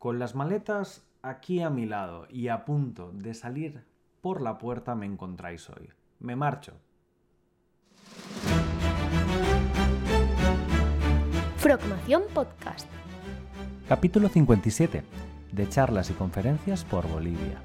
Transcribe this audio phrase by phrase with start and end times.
[0.00, 3.84] Con las maletas aquí a mi lado y a punto de salir
[4.22, 5.90] por la puerta me encontráis hoy.
[6.20, 6.72] Me marcho.
[11.58, 12.88] Frogmación Podcast.
[13.90, 15.02] Capítulo 57.
[15.52, 17.60] De charlas y conferencias por Bolivia.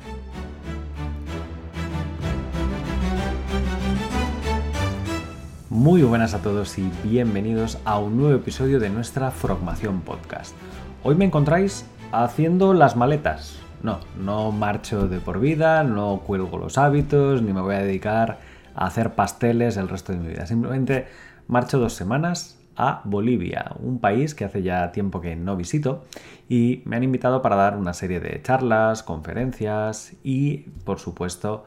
[5.69, 10.53] Muy buenas a todos y bienvenidos a un nuevo episodio de nuestra Frogmación Podcast.
[11.01, 13.59] Hoy me encontráis haciendo las maletas.
[13.83, 18.39] No, no marcho de por vida, no cuelgo los hábitos, ni me voy a dedicar
[18.73, 20.47] a hacer pasteles el resto de mi vida.
[20.47, 21.07] Simplemente
[21.47, 26.03] marcho dos semanas a Bolivia, un país que hace ya tiempo que no visito
[26.49, 31.65] y me han invitado para dar una serie de charlas, conferencias y por supuesto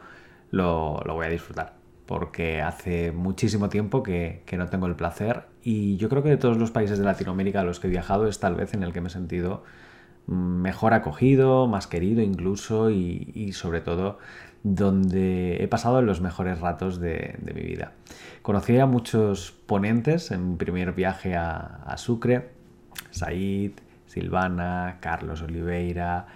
[0.50, 1.74] lo, voy a disfrutar
[2.04, 6.36] porque hace muchísimo tiempo que, que, no tengo el placer y yo creo que de
[6.36, 8.92] todos los países de Latinoamérica a los que he viajado es tal vez en el
[8.92, 9.62] que me he sentido
[10.28, 14.18] mejor acogido, más querido incluso y, sobre todo
[14.62, 17.92] donde he pasado los mejores ratos de, mi vida.
[18.42, 22.50] Conocí a muchos ponentes en mi primer viaje a, Sucre,
[23.10, 23.72] Said,
[24.06, 26.26] Silvana, Carlos Oliveira,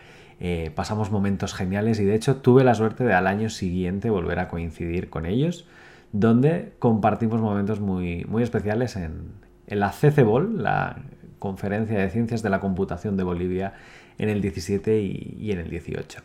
[0.40, 4.38] eh, pasamos momentos geniales y de hecho tuve la suerte de al año siguiente volver
[4.38, 5.66] a coincidir con ellos,
[6.12, 9.32] donde compartimos momentos muy, muy especiales en,
[9.66, 10.96] la CCBOL, la
[11.42, 13.72] Conferencia de Ciencias de la Computación de Bolivia
[14.16, 16.20] en el 17 y, en el 18.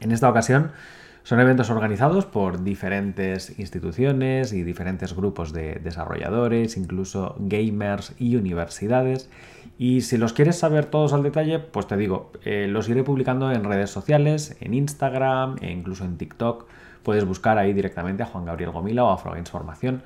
[0.00, 0.70] En esta ocasión
[1.22, 9.28] son eventos organizados por diferentes instituciones y diferentes grupos de desarrolladores, incluso gamers y universidades.
[9.76, 13.52] Y si los quieres saber todos al detalle, pues te digo, eh, los iré publicando
[13.52, 16.66] en redes sociales, en Instagram e incluso en TikTok.
[17.02, 20.02] Puedes buscar ahí directamente a Juan Gabriel Gomila o a Formación.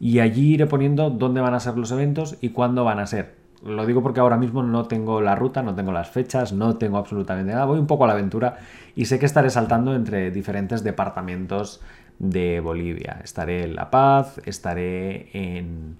[0.00, 3.37] Y allí iré poniendo dónde van a ser los eventos y cuándo van a ser.
[3.64, 6.98] Lo digo porque ahora mismo no tengo la ruta, no tengo las fechas, no tengo
[6.98, 7.64] absolutamente nada.
[7.64, 8.58] Voy un poco a la aventura
[8.94, 11.80] y sé que estaré saltando entre diferentes departamentos
[12.18, 13.20] de Bolivia.
[13.22, 15.96] Estaré en La Paz, estaré en,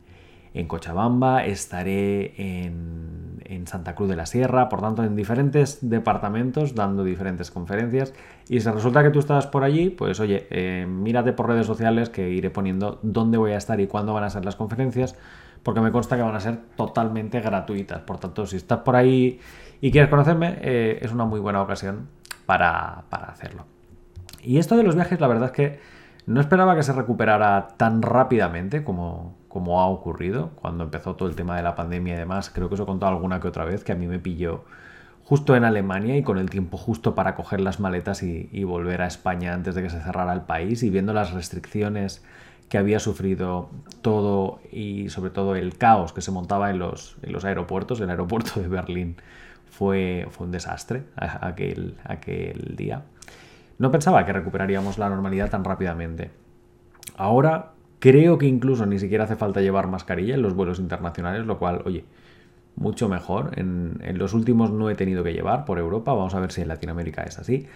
[0.66, 7.50] Cochabamba, estaré en, Santa Cruz de la Sierra, por tanto en diferentes departamentos dando diferentes
[7.50, 8.14] conferencias.
[8.48, 12.08] Y si resulta que tú estás por allí, pues oye, eh, mírate por redes sociales
[12.08, 15.16] que iré poniendo dónde voy a estar y cuándo van a ser las conferencias
[15.62, 18.00] porque me consta que van a ser totalmente gratuitas.
[18.00, 19.40] Por tanto, si estás por ahí
[19.80, 22.08] y quieres conocerme, eh, es una muy buena ocasión
[22.46, 23.66] para, hacerlo.
[24.42, 25.80] Y esto de los viajes, la verdad es que
[26.26, 31.34] no esperaba que se recuperara tan rápidamente como, como ha ocurrido cuando empezó todo el
[31.34, 32.50] tema de la pandemia y demás.
[32.50, 34.64] Creo que os he contado alguna que otra vez que a mí me pilló
[35.24, 39.06] justo en Alemania y con el tiempo justo para coger las maletas y volver a
[39.06, 42.24] España antes de que se cerrara el país y viendo las restricciones
[42.68, 43.70] que había sufrido
[44.02, 48.00] todo y sobre todo el caos que se montaba en los, en los aeropuertos.
[48.00, 49.16] El aeropuerto de Berlín
[49.70, 53.02] fue, fue un desastre aquel, aquel día.
[53.78, 56.30] No pensaba que recuperaríamos la normalidad tan rápidamente.
[57.16, 61.58] Ahora creo que incluso ni siquiera hace falta llevar mascarilla en los vuelos internacionales, lo
[61.58, 62.04] cual, oye,
[62.76, 63.52] mucho mejor.
[63.58, 66.60] En, en los últimos no he tenido que llevar por Europa, vamos a ver si
[66.60, 67.66] en Latinoamérica es así.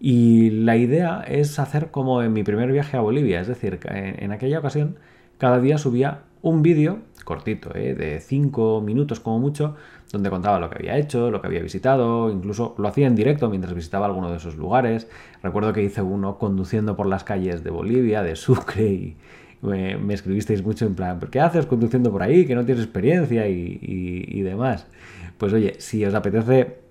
[0.00, 4.32] Y la idea es hacer como en mi primer viaje a Bolivia, es decir, en,
[4.32, 4.96] aquella ocasión
[5.38, 7.94] cada día subía un vídeo cortito, ¿eh?
[7.94, 9.76] de 5 minutos como mucho,
[10.12, 13.48] donde contaba lo que había hecho, lo que había visitado, incluso lo hacía en directo
[13.48, 15.08] mientras visitaba alguno de esos lugares.
[15.42, 19.16] Recuerdo que hice uno conduciendo por las calles de Bolivia, de Sucre, y
[19.62, 22.46] me, escribisteis mucho en plan, ¿qué haces conduciendo por ahí?
[22.46, 24.86] Que no tienes experiencia y, y demás.
[25.38, 26.83] Pues oye, si os apetece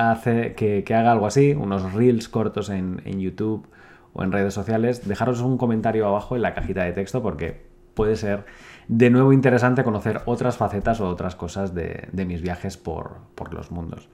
[0.00, 3.66] hace que, haga algo así, unos reels cortos en, YouTube
[4.14, 7.62] o en redes sociales, dejaros un comentario abajo en la cajita de texto porque
[7.94, 8.46] puede ser
[8.88, 13.20] de nuevo interesante conocer otras facetas o otras cosas de, mis viajes por,
[13.52, 14.08] los mundos.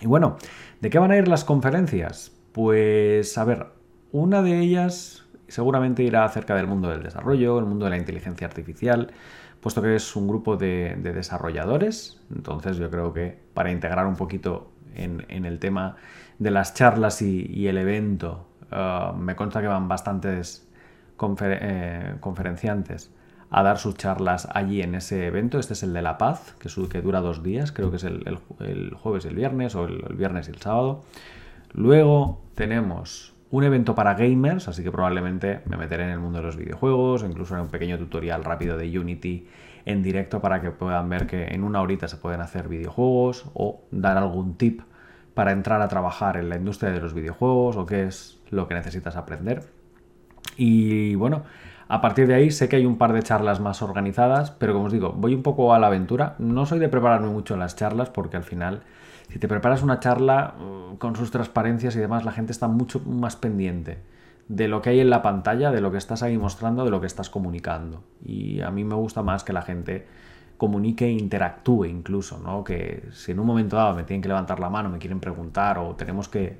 [0.00, 0.36] Y bueno,
[0.80, 2.32] ¿de qué van a ir las conferencias?
[2.52, 3.66] Pues a ver,
[4.10, 8.46] una de ellas seguramente irá acerca del mundo del desarrollo, el mundo de la inteligencia
[8.46, 9.12] artificial,
[9.60, 14.16] puesto que es un grupo de, de desarrolladores, entonces yo creo que para integrar un
[14.16, 15.96] poquito en, el tema
[16.38, 18.46] de las charlas y, el evento.
[18.72, 20.68] Uh, me consta que van bastantes
[21.40, 23.10] eh, conferenciantes
[23.50, 25.58] a dar sus charlas allí en ese evento.
[25.58, 28.38] Este es el de La Paz, que, que dura dos días, creo que es el,
[28.94, 31.04] jueves y el viernes, o el, viernes y el sábado.
[31.72, 36.44] Luego tenemos un evento para gamers, así que probablemente me meteré en el mundo de
[36.44, 39.46] los videojuegos, incluso en un pequeño tutorial rápido de Unity
[39.84, 43.84] en directo para que puedan ver que en una horita se pueden hacer videojuegos o
[43.92, 44.80] dar algún tip
[45.34, 48.74] para entrar a trabajar en la industria de los videojuegos o qué es lo que
[48.74, 49.62] necesitas aprender.
[50.56, 51.44] Y bueno,
[51.94, 54.86] A partir de ahí sé que hay un par de charlas más organizadas, pero como
[54.86, 56.34] os digo, voy un poco a la aventura.
[56.40, 58.82] No soy de prepararme mucho las charlas porque al final,
[59.28, 62.98] si te preparas una charla mm, con sus transparencias y demás, la gente está mucho
[63.06, 63.98] más pendiente
[64.48, 67.00] de lo que hay en la pantalla, de lo que estás ahí mostrando, de lo
[67.00, 68.02] que estás comunicando.
[68.24, 70.04] Y a mí me gusta más que la gente
[70.56, 72.64] comunique e interactúe incluso, ¿no?
[72.64, 75.78] Que si en un momento dado me tienen que levantar la mano, me quieren preguntar
[75.78, 76.58] o tenemos que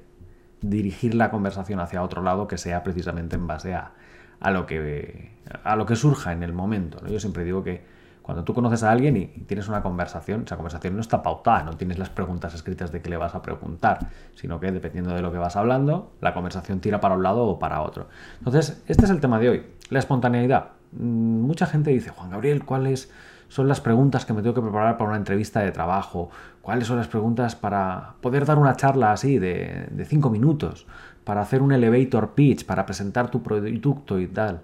[0.60, 3.94] dirigir la conversación hacia otro lado que sea precisamente en base a,
[4.40, 5.32] a lo, que,
[5.62, 7.04] a lo que surja en el momento.
[7.06, 7.82] Yo siempre digo que
[8.25, 11.76] cuando tú conoces a alguien y tienes una conversación, esa conversación no está pautada, no
[11.76, 13.98] tienes las preguntas escritas de qué le vas a preguntar,
[14.34, 17.58] sino que dependiendo de lo que vas hablando, la conversación tira para un lado o
[17.58, 18.08] para otro.
[18.38, 20.69] Entonces, este es el tema de hoy, la espontaneidad.
[20.92, 23.12] Mm, mucha gente dice, Juan Gabriel, ¿cuáles
[23.48, 26.30] son las preguntas que me tengo que preparar para una entrevista de trabajo?
[26.62, 30.87] ¿Cuáles son las preguntas para poder dar una charla así de, de cinco minutos?
[31.25, 34.61] Para hacer un elevator pitch, para presentar tu producto y tal.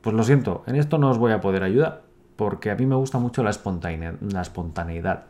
[0.00, 2.02] Pues lo siento, en esto no os voy a poder ayudar
[2.36, 5.24] porque a mí me gusta mucho la espontaneidad.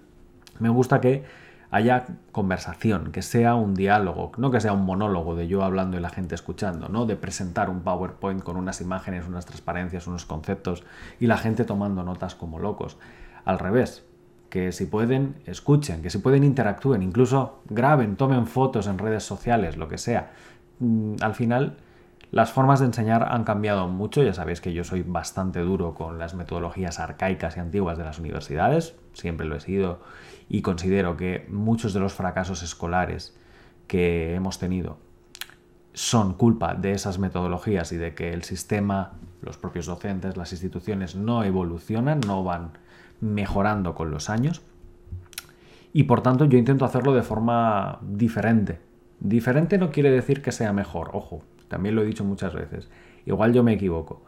[0.59, 1.25] Me gusta que
[1.70, 6.00] haya conversación, que sea un diálogo, no que sea un monólogo de yo hablando y
[6.00, 7.06] la gente escuchando, ¿no?
[7.06, 10.85] De presentar un PowerPoint con unas imágenes, unas transparencias, unos conceptos
[11.19, 12.99] y la gente tomando notas como locos.
[13.44, 14.05] Al revés,
[14.52, 19.78] que si pueden, escuchen, que si pueden, interactúen, incluso graben, tomen fotos en redes sociales,
[19.78, 20.32] lo que sea.
[20.78, 21.78] Mm, al final
[22.32, 26.19] las formas de enseñar han cambiado mucho, ya sabéis que yo soy bastante duro con
[26.19, 30.02] las metodologías arcaicas y antiguas de las universidades, siempre lo he sido
[30.50, 33.34] y considero que muchos de los fracasos escolares
[33.87, 34.99] que hemos tenido
[35.94, 41.16] son culpa de esas metodologías y de que el sistema, los propios docentes, las instituciones
[41.16, 42.72] no evolucionan, no van
[43.22, 44.60] mejorando con los años.
[45.94, 48.80] Y por tanto yo intento hacerlo de forma diferente.
[49.20, 52.90] Diferente no quiere decir que sea mejor, ojo, también lo he dicho muchas veces.
[53.24, 54.24] Igual yo me equivoco.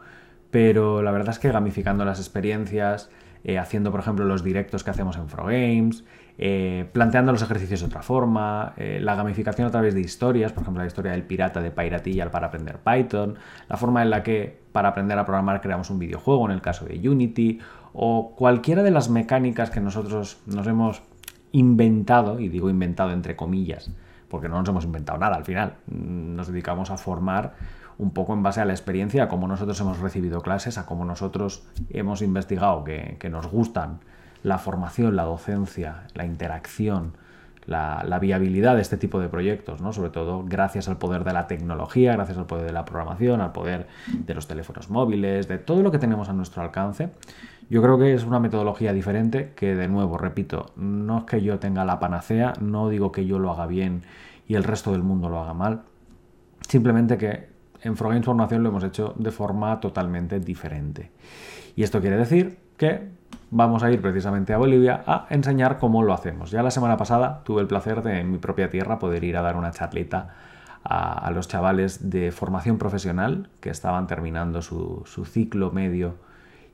[0.49, 3.09] Pero la verdad es que gamificando las experiencias,
[3.43, 6.05] eh, haciendo por ejemplo los directos que hacemos en Frogames,
[6.37, 10.63] eh, planteando los ejercicios de otra forma, eh, la gamificación a través de historias, por
[10.63, 13.35] ejemplo la historia del pirata de Piratilla para aprender Python,
[13.67, 16.83] la forma en la que para aprender a programar creamos un videojuego en el caso
[16.83, 17.59] de Unity,
[17.93, 21.01] o cualquiera de las mecánicas que nosotros nos hemos
[21.53, 23.89] inventado, y digo inventado entre comillas,
[24.27, 25.75] porque no nos hemos inventado nada al final.
[25.87, 27.53] Nos dedicamos a formar
[27.97, 31.05] un poco en base a la experiencia, a cómo nosotros hemos recibido clases, a cómo
[31.05, 33.99] nosotros hemos investigado que, nos gustan
[34.43, 37.13] la formación, la docencia, la interacción,
[37.67, 39.93] la, viabilidad de este tipo de proyectos, ¿no?
[39.93, 43.51] sobre todo gracias al poder de la tecnología, gracias al poder de la programación, al
[43.51, 47.09] poder de los teléfonos móviles, de todo lo que tenemos a nuestro alcance.
[47.69, 51.57] Yo creo que es una metodología diferente que, de nuevo, repito, no es que yo
[51.59, 54.03] tenga la panacea, no digo que yo lo haga bien
[54.47, 55.81] y el resto del mundo lo haga mal,
[56.67, 61.11] simplemente que en Frogames Formación lo hemos hecho de forma totalmente diferente.
[61.75, 63.09] Y esto quiere decir que
[63.51, 66.51] vamos a ir precisamente a Bolivia a enseñar cómo lo hacemos.
[66.51, 69.41] Ya la semana pasada tuve el placer de en mi propia tierra poder ir a
[69.41, 70.35] dar una charlita
[70.83, 76.15] a, los chavales de formación profesional que estaban terminando su, ciclo medio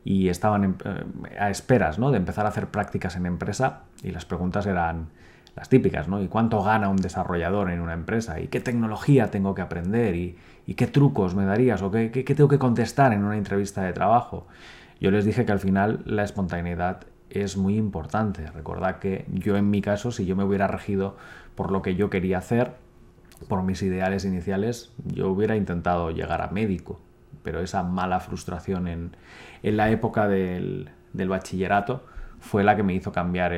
[0.03, 2.11] y estaban eh, a esperas ¿no?
[2.11, 5.07] de empezar a hacer prácticas en empresa y las preguntas eran
[5.55, 6.21] las típicas, ¿no?
[6.21, 8.39] ¿Y cuánto gana un desarrollador en una empresa?
[8.39, 10.15] ¿Y qué tecnología tengo que aprender?
[10.15, 10.37] ¿Y,
[10.75, 11.81] qué trucos me darías?
[11.81, 14.47] ¿O qué, tengo que contestar en una entrevista de trabajo?
[15.01, 18.49] Yo les dije que al final la espontaneidad es muy importante.
[18.51, 21.17] Recordad que yo en mi caso, si yo me hubiera regido
[21.55, 22.75] por lo que yo quería hacer,
[23.49, 27.01] por mis ideales iniciales, yo hubiera intentado llegar a médico
[27.43, 29.15] pero esa mala frustración en,
[29.63, 32.03] la época del, bachillerato
[32.39, 33.53] fue la que me hizo cambiar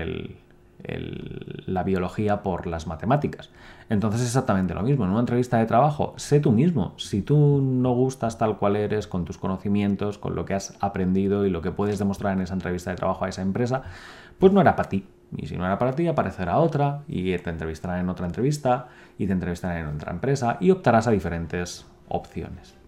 [0.85, 3.49] la biología por las matemáticas.
[3.89, 5.05] Entonces es exactamente lo mismo.
[5.05, 6.93] En una entrevista de trabajo, sé tú mismo.
[6.97, 11.45] Si tú no gustas tal cual eres, con tus conocimientos, con lo que has aprendido
[11.45, 13.83] y lo que puedes demostrar en esa entrevista de trabajo a esa empresa,
[14.39, 15.05] pues no era para ti.
[15.35, 19.25] Y si no era para ti, aparecerá otra y te entrevistarán en otra entrevista y
[19.25, 22.82] te entrevistarán en otra empresa y optarás a diferentes opciones.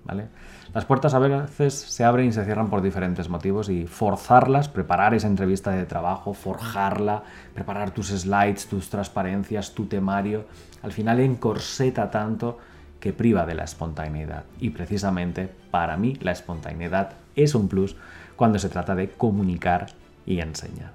[0.74, 5.13] Las puertas a veces se abren y se cierran por diferentes motivos y forzarlas, preparar
[5.13, 10.45] esa entrevista de trabajo, forjarla, preparar tus slides, tus transparencias, tu temario,
[10.83, 12.59] al final encorseta tanto
[13.00, 14.43] que priva de la espontaneidad.
[14.59, 17.95] Y precisamente para mí la espontaneidad es un plus
[18.35, 19.88] cuando se trata de comunicar
[20.25, 20.91] y enseñar.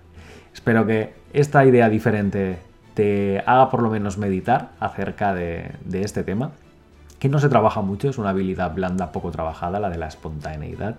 [0.53, 2.59] Espero que esta idea diferente
[2.95, 6.53] te haga por lo menos meditar acerca de este tema
[7.21, 10.97] que no se trabaja mucho, es una habilidad blanda poco trabajada, la de la espontaneidad.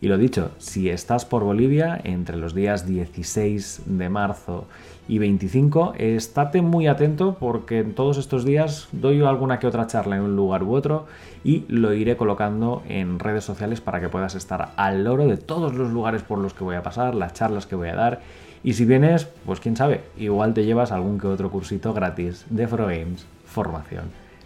[0.00, 4.66] Y lo dicho, si estás por Bolivia entre los días 16 de marzo
[5.08, 10.16] y 25, estate muy atento porque en todos estos días doy alguna que otra charla
[10.16, 11.06] en un lugar u otro
[11.42, 15.74] y lo iré colocando en redes sociales para que puedas estar al loro de todos
[15.74, 18.20] los lugares por los que voy a pasar, las charlas que voy a dar.
[18.62, 22.66] Y si vienes, pues quién sabe, igual te llevas algún que otro cursito gratis de
[22.66, 24.23] Games formación.